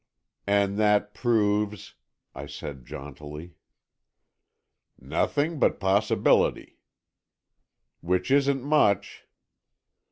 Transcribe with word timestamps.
"And 0.47 0.79
that 0.79 1.13
proves?" 1.13 1.93
I 2.33 2.47
said, 2.47 2.87
jauntily. 2.87 3.53
"Nothing 4.99 5.59
but 5.59 5.79
possibility." 5.79 6.79
"Which 7.99 8.31
isn't 8.31 8.63
much." 8.63 9.27